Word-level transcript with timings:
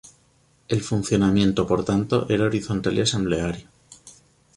El 0.67 0.81
funcionamiento, 0.81 1.67
por 1.67 1.85
tanto, 1.85 2.25
era 2.27 2.45
horizontal 2.45 2.95
y 2.97 3.01
asambleario. 3.01 3.67